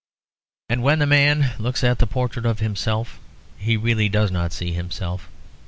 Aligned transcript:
And 0.67 0.81
when 0.81 0.97
the 0.97 1.05
man 1.05 1.51
looks 1.59 1.83
at 1.83 1.99
the 1.99 2.07
portrait 2.07 2.43
of 2.47 2.57
himself 2.57 3.19
he 3.59 3.77
really 3.77 4.09
does 4.09 4.31
not 4.31 4.51
see 4.51 4.71
himself. 4.71 5.29